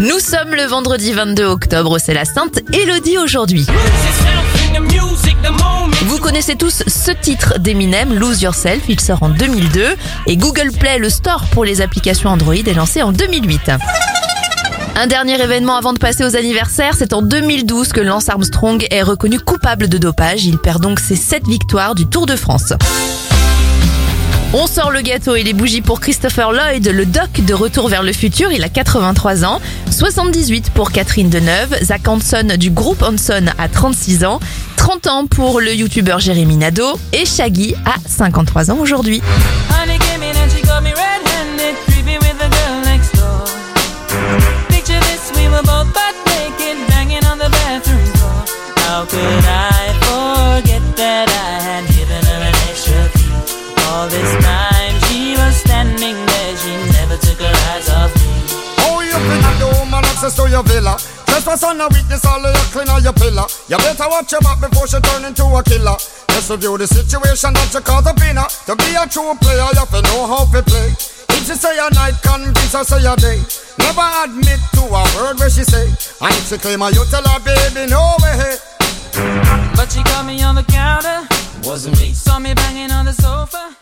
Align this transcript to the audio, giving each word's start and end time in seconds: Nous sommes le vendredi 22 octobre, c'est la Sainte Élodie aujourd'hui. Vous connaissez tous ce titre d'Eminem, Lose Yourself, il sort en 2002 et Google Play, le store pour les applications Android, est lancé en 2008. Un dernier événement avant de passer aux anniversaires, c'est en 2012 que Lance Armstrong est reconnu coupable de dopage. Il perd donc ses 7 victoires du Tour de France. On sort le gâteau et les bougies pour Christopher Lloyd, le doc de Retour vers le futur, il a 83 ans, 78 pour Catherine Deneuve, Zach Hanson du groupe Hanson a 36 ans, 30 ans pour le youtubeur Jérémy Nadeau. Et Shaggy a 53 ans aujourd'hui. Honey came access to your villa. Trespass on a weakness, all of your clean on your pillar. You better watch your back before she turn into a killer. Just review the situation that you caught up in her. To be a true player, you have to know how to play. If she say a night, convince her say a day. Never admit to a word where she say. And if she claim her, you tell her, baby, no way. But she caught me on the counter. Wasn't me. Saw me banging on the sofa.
Nous 0.00 0.20
sommes 0.20 0.54
le 0.54 0.62
vendredi 0.62 1.12
22 1.12 1.44
octobre, 1.44 1.98
c'est 1.98 2.14
la 2.14 2.24
Sainte 2.24 2.60
Élodie 2.72 3.18
aujourd'hui. 3.18 3.66
Vous 6.02 6.18
connaissez 6.18 6.54
tous 6.54 6.84
ce 6.86 7.10
titre 7.10 7.58
d'Eminem, 7.58 8.14
Lose 8.14 8.40
Yourself, 8.40 8.84
il 8.88 9.00
sort 9.00 9.24
en 9.24 9.28
2002 9.28 9.96
et 10.28 10.36
Google 10.36 10.70
Play, 10.70 10.98
le 10.98 11.10
store 11.10 11.46
pour 11.50 11.64
les 11.64 11.80
applications 11.80 12.30
Android, 12.30 12.54
est 12.54 12.74
lancé 12.74 13.02
en 13.02 13.10
2008. 13.10 13.72
Un 14.94 15.06
dernier 15.08 15.42
événement 15.42 15.76
avant 15.76 15.92
de 15.92 15.98
passer 15.98 16.24
aux 16.24 16.36
anniversaires, 16.36 16.94
c'est 16.96 17.12
en 17.12 17.22
2012 17.22 17.92
que 17.92 18.00
Lance 18.00 18.28
Armstrong 18.28 18.86
est 18.92 19.02
reconnu 19.02 19.40
coupable 19.40 19.88
de 19.88 19.98
dopage. 19.98 20.44
Il 20.44 20.58
perd 20.58 20.80
donc 20.80 21.00
ses 21.00 21.16
7 21.16 21.48
victoires 21.48 21.96
du 21.96 22.06
Tour 22.06 22.26
de 22.26 22.36
France. 22.36 22.72
On 24.54 24.66
sort 24.66 24.90
le 24.90 25.02
gâteau 25.02 25.34
et 25.34 25.42
les 25.42 25.52
bougies 25.52 25.82
pour 25.82 26.00
Christopher 26.00 26.52
Lloyd, 26.52 26.88
le 26.88 27.04
doc 27.04 27.28
de 27.44 27.52
Retour 27.52 27.88
vers 27.88 28.02
le 28.02 28.14
futur, 28.14 28.50
il 28.50 28.64
a 28.64 28.70
83 28.70 29.44
ans, 29.44 29.60
78 29.90 30.70
pour 30.70 30.90
Catherine 30.90 31.28
Deneuve, 31.28 31.76
Zach 31.82 32.08
Hanson 32.08 32.56
du 32.58 32.70
groupe 32.70 33.02
Hanson 33.02 33.44
a 33.58 33.68
36 33.68 34.24
ans, 34.24 34.40
30 34.76 35.06
ans 35.06 35.26
pour 35.26 35.60
le 35.60 35.74
youtubeur 35.74 36.18
Jérémy 36.18 36.56
Nadeau. 36.56 36.98
Et 37.12 37.26
Shaggy 37.26 37.74
a 37.84 37.96
53 38.06 38.70
ans 38.70 38.78
aujourd'hui. 38.78 39.20
Honey 39.70 39.98
came 39.98 40.28
access 60.28 60.44
to 60.44 60.50
your 60.50 60.62
villa. 60.62 60.96
Trespass 61.26 61.64
on 61.64 61.80
a 61.80 61.88
weakness, 61.88 62.24
all 62.24 62.44
of 62.44 62.54
your 62.54 62.64
clean 62.72 62.88
on 62.88 63.02
your 63.02 63.12
pillar. 63.12 63.46
You 63.68 63.76
better 63.78 64.08
watch 64.08 64.32
your 64.32 64.40
back 64.40 64.60
before 64.60 64.86
she 64.86 65.00
turn 65.00 65.24
into 65.24 65.44
a 65.44 65.62
killer. 65.62 65.96
Just 66.28 66.50
review 66.50 66.76
the 66.76 66.86
situation 66.86 67.52
that 67.54 67.72
you 67.72 67.80
caught 67.80 68.06
up 68.06 68.20
in 68.20 68.36
her. 68.36 68.48
To 68.66 68.76
be 68.76 68.92
a 68.96 69.06
true 69.08 69.34
player, 69.40 69.64
you 69.72 69.80
have 69.80 69.90
to 69.90 70.02
know 70.02 70.26
how 70.26 70.44
to 70.44 70.62
play. 70.62 70.92
If 71.32 71.46
she 71.46 71.54
say 71.54 71.76
a 71.78 71.88
night, 71.94 72.20
convince 72.22 72.72
her 72.72 72.84
say 72.84 73.04
a 73.04 73.16
day. 73.16 73.40
Never 73.78 74.08
admit 74.24 74.60
to 74.76 74.84
a 74.84 75.02
word 75.16 75.38
where 75.38 75.50
she 75.50 75.64
say. 75.64 75.88
And 75.88 76.34
if 76.36 76.48
she 76.48 76.58
claim 76.58 76.80
her, 76.80 76.90
you 76.90 77.04
tell 77.08 77.24
her, 77.24 77.40
baby, 77.40 77.88
no 77.88 78.16
way. 78.20 78.56
But 79.76 79.88
she 79.92 80.02
caught 80.02 80.26
me 80.26 80.42
on 80.42 80.54
the 80.54 80.64
counter. 80.64 81.24
Wasn't 81.64 81.98
me. 82.00 82.12
Saw 82.12 82.38
me 82.38 82.54
banging 82.54 82.90
on 82.90 83.04
the 83.06 83.12
sofa. 83.12 83.78